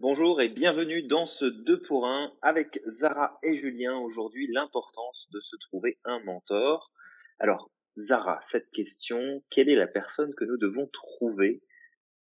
Bonjour 0.00 0.40
et 0.40 0.48
bienvenue 0.48 1.02
dans 1.02 1.26
ce 1.26 1.44
2 1.44 1.82
pour 1.82 2.06
1 2.06 2.32
avec 2.40 2.80
Zara 2.86 3.38
et 3.42 3.58
Julien. 3.60 3.98
Aujourd'hui, 3.98 4.50
l'importance 4.50 5.28
de 5.30 5.40
se 5.42 5.56
trouver 5.56 5.98
un 6.06 6.20
mentor. 6.20 6.90
Alors, 7.38 7.70
Zara, 7.98 8.40
cette 8.50 8.70
question, 8.70 9.42
quelle 9.50 9.68
est 9.68 9.76
la 9.76 9.86
personne 9.86 10.34
que 10.34 10.46
nous 10.46 10.56
devons 10.56 10.86
trouver 10.90 11.62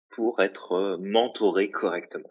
pour 0.09 0.41
être 0.41 0.73
euh, 0.73 0.97
mentoré 1.01 1.71
correctement? 1.71 2.31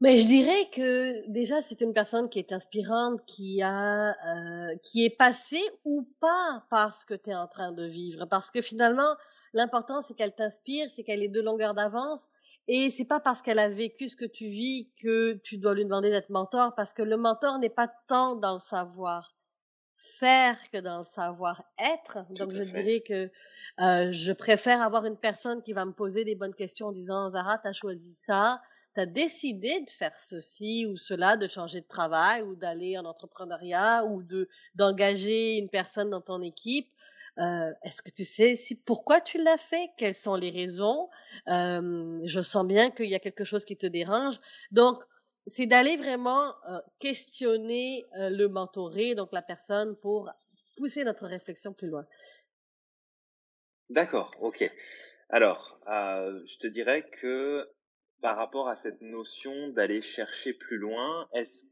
Mais 0.00 0.18
je 0.18 0.26
dirais 0.28 0.70
que 0.72 1.28
déjà 1.28 1.60
c'est 1.60 1.80
une 1.80 1.92
personne 1.92 2.28
qui 2.28 2.38
est 2.38 2.52
inspirante, 2.52 3.24
qui 3.26 3.60
a, 3.60 4.10
euh, 4.10 4.76
qui 4.84 5.04
est 5.04 5.16
passée 5.16 5.68
ou 5.84 6.08
pas 6.20 6.64
par 6.70 6.94
ce 6.94 7.04
que 7.04 7.14
tu 7.14 7.30
es 7.30 7.34
en 7.34 7.48
train 7.48 7.72
de 7.72 7.86
vivre, 7.86 8.24
parce 8.26 8.52
que 8.52 8.62
finalement 8.62 9.16
l'important 9.52 10.00
c'est 10.00 10.14
qu'elle 10.14 10.34
t'inspire, 10.34 10.88
c'est 10.90 11.02
qu'elle 11.02 11.24
est 11.24 11.28
de 11.28 11.40
longueur 11.40 11.74
d'avance 11.74 12.28
et 12.68 12.90
c'est 12.90 13.04
pas 13.04 13.20
parce 13.20 13.42
qu'elle 13.42 13.58
a 13.58 13.68
vécu 13.68 14.08
ce 14.08 14.16
que 14.16 14.24
tu 14.24 14.46
vis 14.46 14.90
que 15.02 15.34
tu 15.44 15.58
dois 15.58 15.74
lui 15.74 15.84
demander 15.84 16.10
d'être 16.10 16.30
mentor, 16.30 16.74
parce 16.74 16.92
que 16.92 17.02
le 17.02 17.16
mentor 17.16 17.58
n'est 17.58 17.68
pas 17.70 17.90
tant 18.08 18.36
dans 18.36 18.54
le 18.54 18.60
savoir 18.60 19.34
faire 20.02 20.56
que 20.72 20.78
dans 20.78 20.98
le 20.98 21.04
savoir 21.04 21.62
être. 21.78 22.18
Donc 22.30 22.52
je 22.52 22.62
dirais 22.62 23.04
que 23.06 23.30
euh, 23.80 24.12
je 24.12 24.32
préfère 24.32 24.82
avoir 24.82 25.06
une 25.06 25.16
personne 25.16 25.62
qui 25.62 25.72
va 25.72 25.84
me 25.84 25.92
poser 25.92 26.24
des 26.24 26.34
bonnes 26.34 26.54
questions 26.54 26.88
en 26.88 26.92
disant 26.92 27.30
Zara, 27.30 27.58
t'as 27.58 27.72
choisi 27.72 28.12
ça, 28.12 28.60
t'as 28.94 29.06
décidé 29.06 29.80
de 29.80 29.90
faire 29.90 30.18
ceci 30.18 30.86
ou 30.86 30.96
cela, 30.96 31.36
de 31.36 31.46
changer 31.46 31.80
de 31.80 31.86
travail 31.86 32.42
ou 32.42 32.56
d'aller 32.56 32.98
en 32.98 33.04
entrepreneuriat 33.04 34.04
ou 34.04 34.22
de 34.22 34.48
d'engager 34.74 35.56
une 35.56 35.68
personne 35.68 36.10
dans 36.10 36.20
ton 36.20 36.42
équipe. 36.42 36.88
Euh, 37.38 37.72
Est-ce 37.82 38.02
que 38.02 38.10
tu 38.10 38.24
sais 38.24 38.54
pourquoi 38.84 39.20
tu 39.20 39.38
l'as 39.38 39.58
fait? 39.58 39.90
Quelles 39.96 40.14
sont 40.14 40.34
les 40.34 40.50
raisons? 40.50 41.08
Euh, 41.48 42.20
Je 42.24 42.40
sens 42.40 42.66
bien 42.66 42.90
qu'il 42.90 43.08
y 43.08 43.14
a 43.14 43.20
quelque 43.20 43.44
chose 43.44 43.64
qui 43.64 43.76
te 43.76 43.86
dérange. 43.86 44.38
Donc, 44.70 45.02
c'est 45.46 45.66
d'aller 45.66 45.96
vraiment 45.96 46.54
euh, 46.68 46.78
questionner 47.00 48.04
le 48.14 48.46
mentoré, 48.46 49.14
donc 49.14 49.30
la 49.32 49.42
personne, 49.42 49.96
pour 49.96 50.30
pousser 50.76 51.04
notre 51.04 51.26
réflexion 51.26 51.72
plus 51.72 51.88
loin. 51.88 52.06
D'accord, 53.90 54.34
ok. 54.40 54.70
Alors, 55.30 55.80
je 55.86 56.58
te 56.58 56.66
dirais 56.66 57.08
que 57.20 57.68
par 58.20 58.36
rapport 58.36 58.68
à 58.68 58.76
cette 58.82 59.00
notion 59.00 59.68
d'aller 59.68 60.00
chercher 60.02 60.52
plus 60.52 60.78
loin, 60.78 61.28
est-ce 61.34 61.64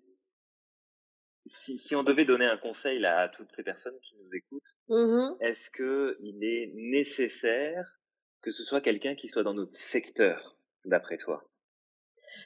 si, 1.64 1.78
si 1.78 1.94
on 1.96 2.02
devait 2.02 2.24
donner 2.24 2.46
un 2.46 2.56
conseil 2.56 2.98
là, 2.98 3.20
à 3.20 3.28
toutes 3.28 3.50
ces 3.56 3.62
personnes 3.62 3.98
qui 4.02 4.14
nous 4.16 4.34
écoutent, 4.34 4.62
Mmh 4.88 5.36
est-ce 5.40 5.70
que 5.70 6.16
il 6.20 6.42
est 6.42 6.72
nécessaire 6.74 8.00
que 8.42 8.50
ce 8.50 8.64
soit 8.64 8.80
quelqu'un 8.80 9.14
qui 9.14 9.28
soit 9.28 9.42
dans 9.42 9.54
notre 9.54 9.76
secteur, 9.76 10.56
d'après 10.84 11.18
toi? 11.18 11.44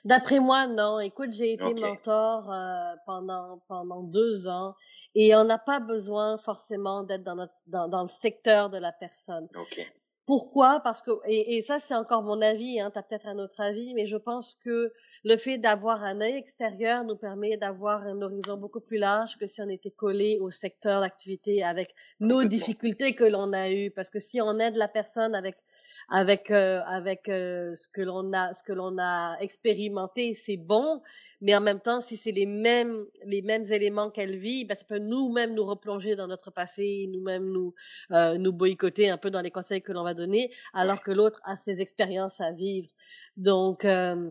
D'après 0.05 0.41
moi, 0.41 0.67
non. 0.67 1.01
Écoute, 1.01 1.33
j'ai 1.33 1.53
été 1.53 1.75
mentor 1.75 2.51
euh, 2.51 2.95
pendant 3.07 3.63
pendant 3.69 4.03
deux 4.03 4.49
ans 4.49 4.75
et 5.15 5.35
on 5.35 5.45
n'a 5.45 5.59
pas 5.59 5.81
besoin 5.81 6.39
forcément 6.39 7.03
d'être 7.03 7.23
dans 7.23 7.37
notre 7.37 7.55
dans, 7.67 7.89
dans 7.89 8.03
le 8.03 8.09
secteur 8.09 8.71
de 8.71 8.79
la 8.79 8.93
personne. 8.93 9.49
Pourquoi? 10.27 10.81
Parce 10.81 11.03
que 11.03 11.11
et, 11.27 11.57
et 11.57 11.63
ça 11.63 11.79
c'est 11.79 11.95
encore 11.95 12.23
mon 12.23 12.41
avis, 12.41 12.81
hein, 12.81 12.91
tu 12.91 12.99
as 12.99 13.03
peut-être 13.03 13.27
un 13.27 13.39
autre 13.39 13.61
avis, 13.61 13.95
mais 13.95 14.07
je 14.07 14.17
pense 14.17 14.55
que 14.57 14.93
le 15.25 15.39
fait 15.39 15.59
d'avoir 15.59 16.05
un 16.05 16.21
œil 16.21 16.37
extérieur 16.37 17.03
nous 17.05 17.17
permet 17.17 17.57
d'avoir 17.57 18.03
un 18.03 18.21
horizon 18.21 18.59
beaucoup 18.59 18.81
plus 18.81 18.99
large 18.99 19.39
que 19.39 19.47
si 19.47 19.63
on 19.63 19.69
était 19.69 19.91
collé 19.91 20.39
au 20.41 20.51
secteur 20.51 21.01
d'activité 21.01 21.65
avec 21.65 21.95
nos 22.21 22.43
complètement. 22.43 22.49
difficultés 22.49 23.15
que 23.15 23.25
l'on 23.25 23.53
a 23.55 23.71
eues. 23.71 23.91
Parce 23.91 24.11
que 24.11 24.19
si 24.19 24.41
on 24.41 24.59
aide 24.59 24.77
la 24.77 24.89
personne 24.89 25.35
avec 25.35 25.57
avec 26.11 26.51
euh, 26.51 26.83
avec 26.87 27.31
euh, 27.31 27.75
ce 27.75 27.89
que 27.89 28.03
l'on 28.03 28.33
a 28.35 28.53
ce 28.53 28.63
que 28.63 28.75
l'on 28.75 28.99
a 28.99 29.39
expérimenté, 29.41 30.35
c'est 30.35 30.59
bon. 30.59 31.01
Mais 31.41 31.55
en 31.55 31.61
même 31.61 31.81
temps, 31.81 32.01
si 32.01 32.17
c'est 32.17 32.33
les 32.33 32.47
mêmes 32.47 33.07
les 33.25 33.41
mêmes 33.41 33.65
éléments 33.65 34.11
qu'elle 34.11 34.37
vit, 34.37 34.67
ben 34.67 34.75
ça 34.75 34.85
peut 34.87 34.99
nous-mêmes 34.99 35.55
nous 35.55 35.65
replonger 35.65 36.17
dans 36.17 36.27
notre 36.27 36.51
passé, 36.51 37.07
nous-mêmes 37.11 37.51
nous 37.51 37.75
euh, 38.13 38.37
nous 38.37 38.53
boycotter 38.53 39.09
un 39.09 39.17
peu 39.17 39.31
dans 39.31 39.41
les 39.41 39.51
conseils 39.51 39.83
que 39.83 39.93
l'on 39.93 40.05
va 40.05 40.13
donner, 40.13 40.51
alors 40.75 41.03
que 41.03 41.11
l'autre 41.11 41.41
a 41.45 41.57
ses 41.57 41.81
expériences 41.81 42.41
à 42.43 42.53
vivre. 42.53 42.91
Donc 43.37 43.85
euh, 43.87 44.31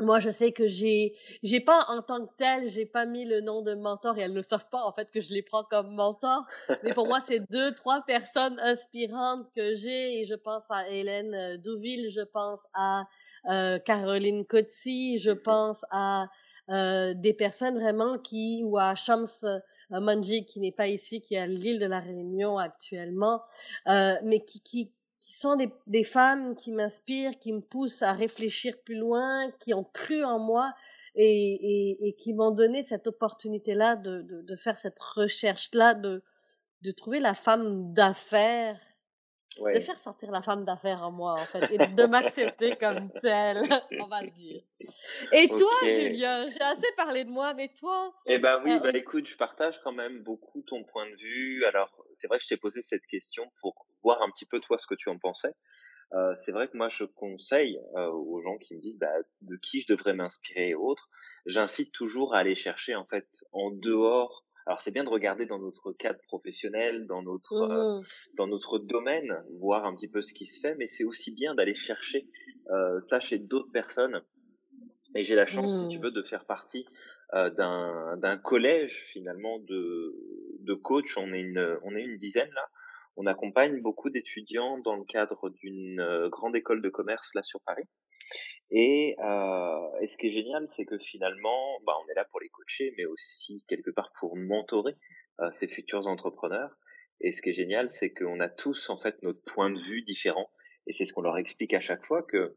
moi, 0.00 0.20
je 0.20 0.30
sais 0.30 0.52
que 0.52 0.66
j'ai, 0.66 1.14
j'ai 1.42 1.60
pas 1.60 1.86
en 1.88 2.02
tant 2.02 2.26
que 2.26 2.32
tel, 2.36 2.68
j'ai 2.68 2.84
pas 2.84 3.06
mis 3.06 3.24
le 3.24 3.40
nom 3.40 3.62
de 3.62 3.74
mentor 3.74 4.18
et 4.18 4.22
elles 4.22 4.32
ne 4.32 4.42
savent 4.42 4.68
pas 4.70 4.82
en 4.82 4.92
fait 4.92 5.10
que 5.10 5.20
je 5.20 5.32
les 5.32 5.42
prends 5.42 5.64
comme 5.64 5.94
mentor. 5.94 6.44
Mais 6.82 6.92
pour 6.92 7.06
moi, 7.06 7.20
c'est 7.20 7.40
deux, 7.50 7.74
trois 7.74 8.02
personnes 8.02 8.58
inspirantes 8.60 9.46
que 9.54 9.74
j'ai 9.74 10.20
et 10.20 10.24
je 10.26 10.34
pense 10.34 10.64
à 10.70 10.88
Hélène 10.88 11.34
euh, 11.34 11.56
Douville, 11.56 12.10
je 12.10 12.20
pense 12.20 12.66
à 12.74 13.06
euh, 13.48 13.78
Caroline 13.78 14.44
Cotty, 14.44 15.18
je 15.18 15.30
mhm, 15.30 15.42
pense 15.42 15.84
à 15.90 16.28
euh, 16.68 17.14
des 17.14 17.32
personnes 17.32 17.78
vraiment 17.78 18.18
qui 18.18 18.62
ou 18.64 18.76
à 18.76 18.96
Shams 18.96 19.26
euh, 19.44 19.60
Manji 19.90 20.44
qui 20.46 20.58
n'est 20.58 20.72
pas 20.72 20.88
ici, 20.88 21.20
qui 21.20 21.36
est 21.36 21.38
à 21.38 21.46
l'île 21.46 21.78
de 21.78 21.86
la 21.86 22.00
Réunion 22.00 22.58
actuellement, 22.58 23.42
euh, 23.86 24.16
mais 24.24 24.44
qui, 24.44 24.60
qui 24.60 24.92
qui 25.20 25.32
sont 25.32 25.56
des, 25.56 25.70
des 25.86 26.04
femmes 26.04 26.54
qui 26.56 26.72
m'inspirent, 26.72 27.38
qui 27.38 27.52
me 27.52 27.60
poussent 27.60 28.02
à 28.02 28.12
réfléchir 28.12 28.74
plus 28.84 28.96
loin, 28.96 29.50
qui 29.60 29.74
ont 29.74 29.84
cru 29.84 30.24
en 30.24 30.38
moi 30.38 30.72
et, 31.14 31.24
et, 31.24 32.08
et 32.08 32.12
qui 32.14 32.34
m'ont 32.34 32.50
donné 32.50 32.82
cette 32.82 33.06
opportunité-là 33.06 33.96
de, 33.96 34.22
de, 34.22 34.42
de 34.42 34.56
faire 34.56 34.76
cette 34.76 35.00
recherche-là, 35.00 35.94
de, 35.94 36.22
de 36.82 36.90
trouver 36.90 37.20
la 37.20 37.34
femme 37.34 37.94
d'affaires, 37.94 38.78
de 39.58 39.80
faire 39.80 39.98
sortir 39.98 40.30
la 40.30 40.42
femme 40.42 40.64
d'affaires 40.64 41.02
en 41.02 41.10
moi, 41.10 41.40
en 41.40 41.46
fait, 41.46 41.72
et 41.72 41.78
de 41.78 42.04
m'accepter 42.04 42.76
comme 42.80 43.10
telle, 43.22 43.62
on 44.00 44.06
va 44.06 44.22
le 44.22 44.30
dire. 44.30 44.62
Et 45.32 45.48
toi. 45.48 45.70
Julien, 45.86 46.50
j'ai 46.50 46.60
assez 46.62 46.92
parlé 46.96 47.24
de 47.24 47.30
moi, 47.30 47.54
mais 47.54 47.68
toi, 47.68 48.12
Eh 48.26 48.38
ben 48.38 48.60
oui, 48.64 48.78
bah 48.78 48.88
euh, 48.88 48.92
écoute, 48.92 49.26
je 49.26 49.36
partage 49.36 49.74
quand 49.82 49.92
même 49.92 50.22
beaucoup 50.22 50.62
ton 50.62 50.84
point 50.84 51.08
de 51.08 51.16
vue. 51.16 51.64
Alors, 51.64 51.90
c'est 52.20 52.26
vrai 52.26 52.38
que 52.38 52.44
je 52.44 52.48
t'ai 52.48 52.56
posé 52.58 52.82
cette 52.82 53.06
question 53.06 53.50
pour 53.60 53.85
voir 54.02 54.22
un 54.22 54.30
petit 54.30 54.46
peu 54.46 54.60
toi 54.60 54.78
ce 54.78 54.86
que 54.86 54.94
tu 54.94 55.08
en 55.08 55.18
pensais. 55.18 55.54
Euh, 56.12 56.34
c'est 56.44 56.52
vrai 56.52 56.68
que 56.68 56.76
moi 56.76 56.88
je 56.88 57.04
conseille 57.04 57.80
euh, 57.96 58.08
aux 58.10 58.40
gens 58.40 58.58
qui 58.58 58.76
me 58.76 58.80
disent 58.80 58.98
bah, 58.98 59.12
de 59.42 59.56
qui 59.56 59.80
je 59.80 59.92
devrais 59.92 60.14
m'inspirer 60.14 60.70
et 60.70 60.74
autres. 60.74 61.08
J'incite 61.46 61.92
toujours 61.92 62.34
à 62.34 62.38
aller 62.38 62.54
chercher 62.54 62.94
en 62.94 63.04
fait 63.06 63.26
en 63.52 63.70
dehors. 63.70 64.44
Alors 64.66 64.80
c'est 64.82 64.90
bien 64.90 65.04
de 65.04 65.08
regarder 65.08 65.46
dans 65.46 65.58
notre 65.58 65.92
cadre 65.92 66.20
professionnel, 66.26 67.06
dans 67.06 67.22
notre 67.22 67.52
euh, 67.54 67.98
mhm, 67.98 68.04
dans 68.36 68.46
notre 68.46 68.78
domaine, 68.78 69.42
voir 69.58 69.84
un 69.84 69.94
petit 69.94 70.08
peu 70.08 70.22
ce 70.22 70.32
qui 70.32 70.46
se 70.46 70.60
fait, 70.60 70.74
mais 70.76 70.88
c'est 70.96 71.04
aussi 71.04 71.32
bien 71.32 71.54
d'aller 71.54 71.74
chercher 71.74 72.28
euh, 72.70 73.00
ça 73.08 73.20
chez 73.20 73.38
d'autres 73.38 73.70
personnes 73.72 74.22
et 75.16 75.24
j'ai 75.24 75.34
la 75.34 75.46
chance, 75.46 75.82
si 75.82 75.88
tu 75.88 75.96
mhm, 75.96 76.04
veux, 76.04 76.10
de 76.10 76.22
faire 76.22 76.44
partie 76.44 76.86
euh, 77.34 77.50
d'un 77.50 78.16
d'un 78.18 78.36
collège 78.36 78.92
finalement 79.12 79.58
de 79.60 80.14
de 80.60 80.74
coachs. 80.74 81.16
On 81.16 81.32
est 81.32 81.40
une 81.40 81.78
on 81.82 81.96
est 81.96 82.02
une 82.02 82.18
dizaine 82.18 82.50
là. 82.54 82.68
On 83.16 83.26
accompagne 83.26 83.80
beaucoup 83.80 84.10
d'étudiants 84.10 84.78
dans 84.78 84.96
le 84.96 85.04
cadre 85.04 85.50
d'une 85.50 86.00
euh, 86.00 86.28
grande 86.28 86.54
école 86.54 86.82
de 86.82 86.88
commerce 86.88 87.34
là 87.34 87.42
sur 87.42 87.60
Paris. 87.62 87.84
Et, 88.70 89.16
euh, 89.20 90.00
et 90.00 90.08
ce 90.08 90.16
qui 90.16 90.28
est 90.28 90.32
génial, 90.32 90.68
c'est 90.76 90.84
que 90.84 90.98
finalement, 90.98 91.80
bah, 91.86 91.94
on 92.04 92.08
est 92.10 92.14
là 92.14 92.24
pour 92.24 92.40
les 92.40 92.48
coacher, 92.48 92.92
mais 92.96 93.04
aussi 93.04 93.64
quelque 93.68 93.90
part 93.90 94.12
pour 94.18 94.36
mentorer 94.36 94.96
euh, 95.40 95.50
ces 95.60 95.68
futurs 95.68 96.06
entrepreneurs. 96.06 96.76
Et 97.20 97.32
ce 97.32 97.40
qui 97.40 97.50
est 97.50 97.54
génial, 97.54 97.90
c'est 97.92 98.12
qu'on 98.12 98.40
a 98.40 98.48
tous 98.48 98.90
en 98.90 98.98
fait 98.98 99.22
notre 99.22 99.42
point 99.44 99.70
de 99.70 99.80
vue 99.80 100.02
différent. 100.02 100.50
Et 100.86 100.92
c'est 100.92 101.06
ce 101.06 101.12
qu'on 101.12 101.22
leur 101.22 101.38
explique 101.38 101.74
à 101.74 101.80
chaque 101.80 102.04
fois 102.04 102.22
que 102.22 102.56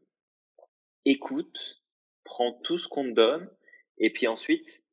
écoute, 1.04 1.82
prends 2.24 2.52
tout 2.64 2.78
ce 2.78 2.88
qu'on 2.88 3.04
te 3.04 3.14
donne, 3.14 3.50
et 3.98 4.10
puis 4.12 4.26
ensuite, 4.26 4.84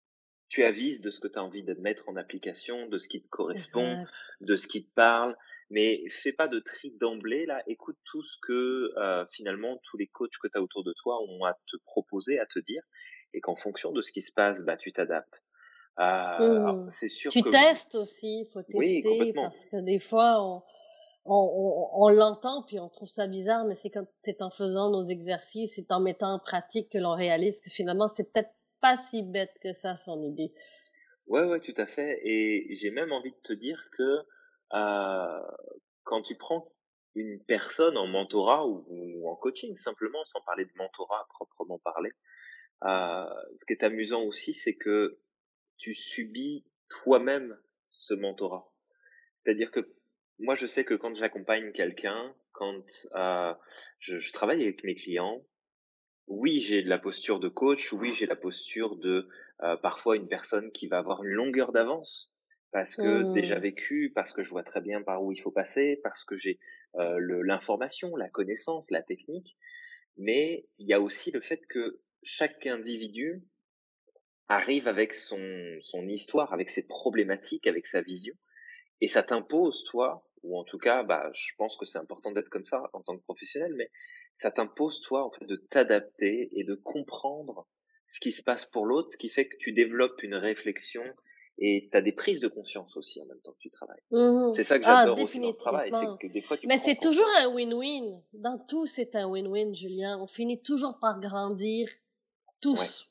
tu 0.50 0.64
avises 0.64 1.02
de 1.02 1.12
ce 1.12 1.20
que 1.20 1.28
tu 1.28 1.38
as 1.38 1.44
envie 1.44 1.64
de 1.64 1.74
mettre 1.76 2.08
en 2.08 2.16
application, 2.16 2.88
de 2.88 2.98
ce 2.98 3.08
qui 3.08 3.22
te 3.22 3.28
correspond, 3.28 4.06
de 4.42 4.56
ce 4.56 4.68
qui 4.68 4.86
te 4.86 4.94
parle, 4.94 5.36
mais 5.70 6.04
fais 6.24 6.34
pas 6.34 6.48
de 6.48 6.60
tri 6.60 6.92
d'emblée 7.00 7.46
là, 7.46 7.64
écoute 7.68 7.98
tout 8.06 8.24
ce 8.24 8.38
que 8.42 8.94
euh, 8.98 9.26
finalement 9.34 9.80
tous 9.90 9.98
les 9.98 10.08
coachs 10.08 10.38
que 10.42 10.48
tu 10.48 10.58
as 10.58 10.62
autour 10.62 10.84
de 10.84 10.94
toi 10.94 11.22
ont 11.24 11.44
à 11.46 11.54
te 11.72 11.78
proposer, 11.86 12.40
à 12.40 12.46
te 12.46 12.60
dire, 12.60 12.84
et 13.34 13.42
qu'en 13.42 13.56
fonction 13.56 13.92
de 13.92 14.02
ce 14.02 14.12
qui 14.12 14.22
se 14.22 14.32
passe, 14.32 14.60
bah 14.62 14.78
tu 14.78 14.94
t'adaptes. 14.94 15.44
Euh, 16.00 16.74
Mhm. 16.80 16.92
c'est 17.00 17.10
sûr 17.10 17.32
Tu 17.32 17.42
que 17.42 17.50
testes 17.50 17.96
aussi, 17.96 18.42
il 18.42 18.46
faut 18.52 18.62
oui, 18.70 19.04
tester 19.04 19.04
complètement. 19.04 19.42
parce 19.42 19.66
que 19.66 19.78
des 19.82 20.00
fois 20.00 20.42
on, 20.44 20.64
on, 21.26 21.36
on, 21.36 22.04
on 22.06 22.10
l'entend 22.10 22.64
puis 22.64 22.80
on 22.80 22.90
trouve 22.90 23.08
ça 23.10 23.28
bizarre, 23.28 23.66
mais 23.66 23.76
c'est 23.76 23.90
quand 23.90 24.06
c'est 24.24 24.42
en 24.42 24.50
faisant 24.52 24.92
nos 24.92 25.04
exercices, 25.04 25.74
c'est 25.76 25.92
en 25.92 26.00
mettant 26.00 26.34
en 26.34 26.40
pratique 26.40 26.92
que 26.92 26.98
l'on 27.00 27.16
réalise 27.16 27.60
que 27.62 27.70
finalement 27.72 28.08
c'est 28.10 28.32
peut-être 28.32 28.52
pas 28.82 28.98
si 29.10 29.24
bête 29.24 29.54
que 29.62 29.74
ça 29.74 29.98
son 29.98 30.24
idée. 30.24 30.54
Ouais, 31.28 31.44
ouais, 31.44 31.60
tout 31.60 31.74
à 31.78 31.86
fait. 31.88 32.20
Et 32.24 32.76
j'ai 32.82 32.90
même 32.90 33.12
envie 33.12 33.32
de 33.32 33.38
te 33.44 33.54
dire 33.54 33.84
que 33.92 34.22
quand 34.72 36.22
tu 36.24 36.36
prends 36.36 36.72
une 37.16 37.44
personne 37.46 37.98
en 37.98 38.08
mentorat 38.08 38.68
ou, 38.68 39.28
en 39.28 39.36
coaching, 39.36 39.76
simplement, 39.78 40.24
sans 40.26 40.42
parler 40.42 40.66
de 40.66 40.72
mentorat 40.76 41.22
à 41.22 41.28
proprement 41.30 41.80
parler, 41.80 42.12
euh, 42.84 43.26
ce 43.60 43.66
qui 43.66 43.74
est 43.74 43.84
amusant 43.84 44.22
aussi, 44.24 44.54
c'est 44.54 44.76
que 44.76 45.18
tu 45.78 45.96
subis 45.96 46.64
toi-même 46.90 47.58
ce 47.88 48.14
mentorat. 48.14 48.72
C'est-à-dire 49.44 49.72
que 49.72 49.96
moi, 50.40 50.56
je 50.56 50.68
sais 50.68 50.86
que 50.86 50.94
quand 50.94 51.16
j'accompagne 51.16 51.72
quelqu'un, 51.72 52.36
quand 52.52 52.84
euh, 53.16 53.54
je, 54.00 54.20
je 54.20 54.34
travaille 54.34 54.62
avec 54.62 54.84
mes 54.84 54.96
clients, 54.96 55.42
oui, 56.28 56.62
j'ai 56.62 56.82
la 56.82 57.00
posture 57.00 57.40
de 57.40 57.48
coach, 57.48 57.92
oui, 57.94 58.14
j'ai 58.16 58.26
la 58.26 58.36
posture 58.36 58.98
de, 58.98 59.28
heu, 59.64 59.78
parfois 59.82 60.18
une 60.18 60.28
personne 60.28 60.72
qui 60.72 60.88
va 60.88 61.00
avoir 61.00 61.24
une 61.24 61.32
longueur 61.32 61.72
d'avance 61.72 62.32
parce 62.72 62.96
que 62.96 63.24
déjà 63.34 63.58
Mmh. 63.58 63.60
vécu, 63.60 64.12
parce 64.16 64.34
que 64.34 64.44
je 64.44 64.50
vois 64.50 64.64
très 64.64 64.82
bien 64.82 65.02
par 65.04 65.24
où 65.24 65.32
il 65.32 65.42
faut 65.42 65.52
passer, 65.52 66.00
parce 66.04 66.24
que 66.26 66.38
j'ai, 66.38 66.60
le 66.96 67.42
l'information, 67.44 68.16
la 68.16 68.30
connaissance, 68.30 68.90
la 68.92 69.04
technique. 69.04 69.58
Mais 70.18 70.68
il 70.80 70.88
y 70.88 70.94
a 70.94 71.02
aussi 71.02 71.32
le 71.32 71.42
fait 71.42 71.62
que 71.70 72.02
chaque 72.24 72.66
individu 72.68 73.44
arrive 74.50 74.88
avec 74.88 75.14
son 75.14 75.78
son 75.82 76.08
histoire, 76.08 76.54
avec 76.54 76.70
ses 76.72 76.84
problématiques, 76.84 77.68
avec 77.68 77.88
sa 77.88 78.02
vision 78.02 78.34
et 79.02 79.10
ça 79.10 79.24
t'impose, 79.24 79.84
toi, 79.92 80.28
ou 80.44 80.58
en 80.60 80.64
tout 80.66 80.78
cas, 80.80 81.04
bah, 81.04 81.32
je 81.34 81.54
pense 81.58 81.78
que 81.78 81.86
c'est 81.86 82.00
important 82.00 82.32
d'être 82.32 82.50
comme 82.50 82.66
ça 82.66 82.84
en 82.94 83.02
tant 83.02 83.18
que 83.18 83.24
professionnel, 83.24 83.74
mais 83.78 83.90
ça 84.38 84.52
t'impose, 84.52 85.02
toi, 85.04 85.26
en 85.26 85.32
fait, 85.32 85.46
de 85.46 85.58
t'adapter 85.72 86.50
et 86.54 86.64
de 86.66 86.76
comprendre 86.76 87.68
ce 88.14 88.20
qui 88.22 88.32
se 88.32 88.44
passe 88.44 88.66
pour 88.68 88.86
l'autre, 88.86 89.10
ce 89.14 89.18
qui 89.18 89.30
fait 89.30 89.48
que 89.50 89.58
tu 89.60 89.74
développes 89.74 90.24
une 90.24 90.36
réflexion 90.36 91.04
et 91.60 91.88
tu 91.92 91.98
as 91.98 92.02
des 92.02 92.12
prises 92.12 92.40
de 92.40 92.48
conscience 92.48 92.96
aussi 92.98 93.22
en 93.22 93.26
même 93.26 93.40
temps 93.40 93.52
que 93.52 93.60
tu 93.60 93.72
travailles. 93.72 94.02
Mmh 94.12 94.54
C'est 94.56 94.64
ça 94.64 94.78
que 94.80 94.84
Ah, 94.86 95.06
j'adore 95.06 95.24
aussi 95.24 95.40
dans 95.40 95.50
le 95.50 95.56
travail, 95.56 95.92
c'est 95.92 96.28
que 96.28 96.32
des 96.32 96.42
fois 96.42 96.58
tu 96.58 96.68
Mais 96.68 96.78
c'est 96.78 97.00
toujours 97.00 97.28
un 97.40 97.48
win-win. 97.48 98.22
Dans 98.34 98.58
tout, 98.60 98.86
c'est 98.86 99.16
un 99.16 99.28
win-win, 99.28 99.74
Julien. 99.74 100.20
On 100.22 100.28
finit 100.28 100.62
toujours 100.62 101.00
par 101.00 101.20
grandir 101.20 101.90
tous. 102.62 103.08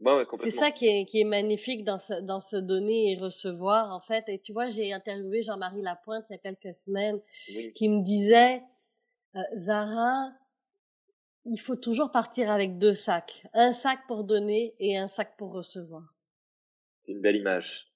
Ouais, 0.00 0.14
ouais, 0.14 0.26
C'est 0.38 0.50
ça 0.50 0.70
qui 0.70 0.86
est, 0.86 1.04
qui 1.04 1.20
est 1.20 1.24
magnifique 1.24 1.84
dans 1.84 1.98
ce, 1.98 2.14
dans 2.20 2.40
ce 2.40 2.56
donner 2.56 3.12
et 3.12 3.16
recevoir, 3.16 3.94
en 3.94 4.00
fait. 4.00 4.24
Et 4.28 4.38
tu 4.38 4.52
vois, 4.52 4.70
j'ai 4.70 4.92
interviewé 4.92 5.42
Jean-Marie 5.42 5.82
Lapointe 5.82 6.24
il 6.30 6.32
y 6.32 6.36
a 6.36 6.38
quelques 6.38 6.74
semaines 6.74 7.20
Oui, 7.54 7.72
qui 7.74 7.88
me 7.88 8.02
disait, 8.02 8.62
euh, 9.36 9.40
Zara, 9.56 10.30
il 11.44 11.58
faut 11.58 11.76
toujours 11.76 12.10
partir 12.10 12.50
avec 12.50 12.78
deux 12.78 12.94
sacs. 12.94 13.46
Un 13.52 13.72
sac 13.72 14.00
pour 14.06 14.24
donner 14.24 14.74
et 14.78 14.96
un 14.96 15.08
sac 15.08 15.36
pour 15.36 15.52
recevoir. 15.52 16.14
C'est 17.04 17.12
une 17.12 17.20
belle 17.20 17.36
image. 17.36 17.86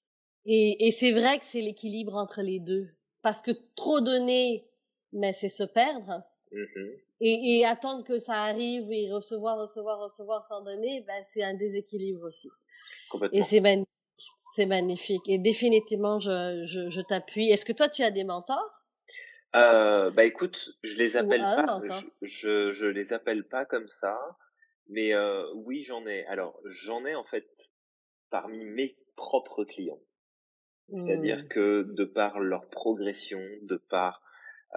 Et, 0.45 0.87
et 0.87 0.91
c'est 0.91 1.11
vrai 1.11 1.39
que 1.39 1.45
c'est 1.45 1.61
l'équilibre 1.61 2.15
entre 2.15 2.41
les 2.41 2.59
deux. 2.59 2.89
Parce 3.21 3.41
que 3.41 3.51
trop 3.75 4.01
donner, 4.01 4.67
mais 5.11 5.33
c'est 5.33 5.49
se 5.49 5.63
perdre. 5.63 6.23
Mmh 6.51 6.97
Et, 7.21 7.59
et 7.59 7.65
attendre 7.65 8.03
que 8.03 8.19
ça 8.19 8.43
arrive 8.43 8.91
et 8.91 9.11
recevoir, 9.11 9.57
recevoir, 9.57 9.99
recevoir 9.99 10.45
sans 10.45 10.61
donner, 10.61 11.01
ben, 11.07 11.23
c'est 11.33 11.43
un 11.43 11.53
déséquilibre 11.53 12.23
aussi. 12.25 12.49
Et 13.31 13.43
c'est 13.43 13.61
magnifique. 13.61 13.87
C'est 14.55 14.65
magnifique. 14.65 15.27
Et 15.29 15.37
définitivement, 15.37 16.19
je, 16.19 16.63
je, 16.65 16.89
je 16.89 17.01
t'appuie. 17.01 17.49
Est-ce 17.49 17.65
que 17.65 17.73
toi, 17.73 17.89
tu 17.89 18.03
as 18.03 18.11
des 18.11 18.23
mentors? 18.23 18.83
Heu, 19.53 20.11
bah, 20.11 20.23
écoute, 20.25 20.71
je 20.83 20.93
les 20.93 21.15
ou 21.17 21.19
appelle 21.21 21.41
un 21.41 21.55
pas 21.55 22.03
je 22.21 22.27
je 22.27 22.73
je 22.73 22.85
les 22.85 23.13
appelle 23.13 23.47
pas 23.47 23.65
comme 23.65 23.87
ça, 23.87 24.17
mais 24.87 25.13
heu, 25.13 25.45
oui, 25.55 25.83
j'en 25.87 26.05
ai. 26.07 26.25
Alors, 26.25 26.59
j'en 26.65 27.05
ai 27.05 27.15
en 27.15 27.23
fait 27.23 27.47
parmi 28.31 28.65
mes 28.65 28.97
propres 29.15 29.63
clients. 29.65 30.01
C'est-à-dire 30.91 31.43
Hmm. 31.43 31.49
que 31.49 31.83
de 31.83 32.05
par 32.05 32.39
leur 32.39 32.69
progression, 32.69 33.41
de 33.63 33.77
par, 33.77 34.21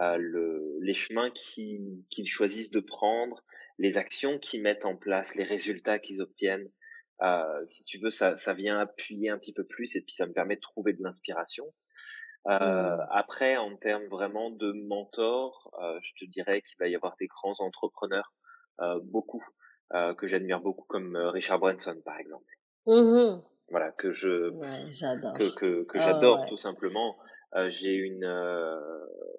le 0.00 0.78
les 0.82 0.94
chemins 0.94 1.30
qu'ils 1.32 2.04
choisissent 2.30 2.70
de 2.70 2.80
prendre, 2.80 3.44
les 3.78 3.98
actions 3.98 4.38
qu'ils 4.38 4.62
mettent 4.62 4.84
en 4.86 4.96
place, 4.96 5.34
les 5.34 5.44
résultats 5.44 5.98
qu'ils 5.98 6.22
obtiennent, 6.22 6.70
heu, 7.22 7.64
si 7.68 7.84
tu 7.84 7.98
veux, 7.98 8.10
ça 8.10 8.36
ça 8.36 8.54
vient 8.54 8.78
appuyer 8.80 9.30
un 9.30 9.38
petit 9.38 9.54
peu 9.54 9.64
plus 9.66 9.96
et 9.96 10.02
puis 10.02 10.14
ça 10.14 10.26
me 10.26 10.32
permet 10.32 10.56
de 10.56 10.60
trouver 10.60 10.92
de 10.94 11.02
l'inspiration. 11.02 11.66
Heu, 12.48 12.52
Hmm. 12.60 13.08
après 13.10 13.56
en 13.58 13.76
termes 13.76 14.06
vraiment 14.08 14.50
de 14.50 14.72
mentors, 14.72 15.70
heu, 15.82 16.00
je 16.02 16.12
te 16.24 16.30
dirais 16.30 16.62
qu'il 16.62 16.76
va 16.80 16.88
y 16.88 16.96
avoir 16.96 17.16
des 17.20 17.28
grands 17.28 17.56
entrepreneurs, 17.60 18.32
beaucoup, 19.04 19.44
que 20.18 20.28
j'admire 20.28 20.60
beaucoup 20.60 20.86
comme, 20.88 21.16
Richard 21.16 21.58
Branson 21.60 22.00
par 22.04 22.18
exemple. 22.20 22.46
Mhm. 22.86 23.42
Voilà, 23.70 23.92
que 23.92 24.12
je 24.12 24.50
Ouais, 24.50 24.90
j'adore. 24.92 25.38
que 25.56 25.84
que 25.84 25.98
Ah 25.98 26.00
j'adore 26.00 26.38
ouais. 26.42 26.48
tout 26.48 26.56
simplement. 26.56 27.18
J'ai 27.68 27.94
une, 27.94 28.24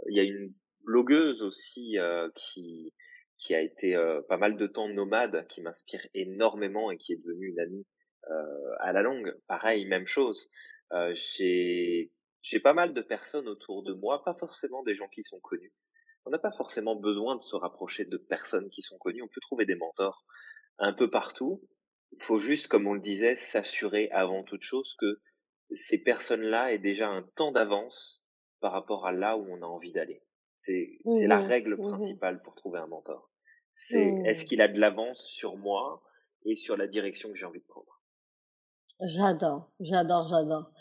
il 0.08 0.16
y 0.18 0.20
a 0.20 0.24
une 0.24 0.54
blogueuse 0.86 1.42
aussi, 1.42 1.98
qui 2.36 2.94
qui 3.38 3.56
a 3.56 3.62
été, 3.62 3.96
pas 4.28 4.38
mal 4.38 4.58
de 4.58 4.68
temps 4.68 4.90
nomade, 4.90 5.48
qui 5.48 5.62
m'inspire 5.62 6.02
énormément 6.14 6.92
et 6.92 6.98
qui 6.98 7.14
est 7.14 7.18
devenue 7.26 7.48
une 7.50 7.60
amie, 7.60 7.88
à 8.80 8.92
la 8.94 9.02
longue. 9.02 9.34
Pareil, 9.48 9.86
même 9.86 10.08
chose. 10.08 10.48
J'ai 11.38 12.12
j'ai 12.42 12.60
pas 12.60 12.74
mal 12.74 12.94
de 12.94 13.02
personnes 13.02 13.48
autour 13.50 13.84
de 13.84 13.94
moi, 13.94 14.24
pas 14.24 14.36
forcément 14.36 14.84
des 14.84 14.96
gens 14.96 15.10
qui 15.10 15.24
sont 15.24 15.40
connus. 15.42 15.74
On 16.26 16.32
n'a 16.32 16.40
pas 16.40 16.52
forcément 16.52 16.96
besoin 16.96 17.36
de 17.38 17.42
se 17.42 17.56
rapprocher 17.56 18.06
de 18.06 18.18
personnes 18.18 18.70
qui 18.70 18.82
sont 18.82 18.98
connues, 19.00 19.24
on 19.24 19.28
peut 19.28 19.42
trouver 19.42 19.66
des 19.66 19.76
mentors 19.76 20.24
un 20.80 20.94
peu 20.94 21.10
partout. 21.10 21.62
Faut 22.22 22.40
juste, 22.40 22.68
comme 22.68 22.86
on 22.88 22.94
le 22.94 23.02
disait, 23.02 23.36
s'assurer 23.36 24.10
avant 24.12 24.44
toute 24.44 24.62
chose 24.62 24.94
que 25.00 25.20
ces 25.90 25.98
personnes-là 25.98 26.72
aient 26.74 26.78
déjà 26.80 27.08
un 27.10 27.24
temps 27.24 27.52
d'avance 27.52 28.24
par 28.60 28.72
rapport 28.74 29.08
à 29.08 29.12
là 29.12 29.38
où 29.38 29.46
on 29.52 29.62
a 29.62 29.66
envie 29.66 29.92
d'aller. 29.92 30.22
C'est 30.66 31.00
c'est 31.18 31.28
la 31.28 31.40
règle 31.40 31.78
Mhm. 31.78 31.88
principale 31.90 32.42
pour 32.44 32.56
trouver 32.56 32.80
un 32.80 32.88
mentor. 32.88 33.32
C'est 33.90 34.20
est-ce 34.24 34.44
Hmm. 34.44 34.46
qu'il 34.46 34.62
a 34.62 34.68
de 34.68 34.80
l'avance 34.80 35.22
sur 35.24 35.58
moi 35.58 36.04
et 36.46 36.56
sur 36.56 36.78
la 36.78 36.88
direction 36.88 37.30
que 37.32 37.36
j'ai 37.38 37.46
envie 37.46 37.62
de 37.62 37.66
prendre? 37.68 38.02
J'adore, 39.02 39.72
j'adore, 39.80 40.28
j'adore. 40.28 40.72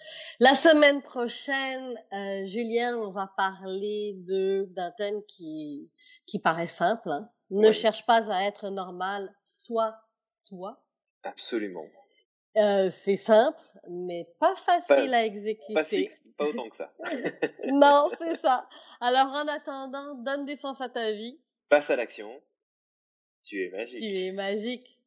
La 0.40 0.54
semaine 0.54 1.02
prochaine, 1.02 1.96
euh, 2.12 2.46
Julien, 2.46 2.96
on 2.98 3.10
va 3.12 3.28
parler 3.36 4.14
de 4.26 4.66
d'un 4.70 4.90
thème 4.92 5.22
qui 5.28 5.90
qui 6.26 6.40
paraît 6.40 6.66
simple. 6.66 7.10
hein. 7.10 7.30
Ne 7.50 7.70
cherche 7.70 8.04
pas 8.06 8.30
à 8.32 8.42
être 8.44 8.70
normal, 8.70 9.32
sois 9.44 9.96
toi. 10.48 10.82
Absolument. 11.24 11.86
Euh, 12.56 12.90
c'est 12.90 13.16
simple, 13.16 13.58
mais 13.88 14.26
pas 14.40 14.54
Pas 14.54 14.80
facile 14.80 15.14
à 15.14 15.18
pas 15.18 15.24
exécuter. 15.24 16.10
pas 16.36 16.44
autant 16.44 16.68
que 16.68 16.76
ça. 16.76 16.92
non, 17.66 18.08
c'est 18.18 18.36
ça. 18.36 18.68
Alors 19.00 19.26
en 19.28 19.46
attendant, 19.46 20.14
donne 20.16 20.44
des 20.46 20.56
sens 20.56 20.80
à 20.80 20.88
ta 20.88 21.12
vie. 21.12 21.38
Passe 21.68 21.88
à 21.90 21.96
l'action, 21.96 22.30
tu 23.44 23.62
es 23.62 23.68
Tu 23.70 23.76
magique. 23.76 24.02
es 24.02 24.32
magique. 24.32 24.97